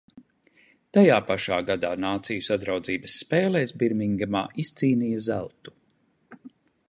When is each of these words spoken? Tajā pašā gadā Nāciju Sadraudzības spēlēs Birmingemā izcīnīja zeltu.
Tajā 0.97 1.17
pašā 1.31 1.59
gadā 1.67 1.91
Nāciju 2.05 2.45
Sadraudzības 2.47 3.19
spēlēs 3.25 3.75
Birmingemā 3.83 4.43
izcīnīja 4.65 5.23
zeltu. 5.29 5.77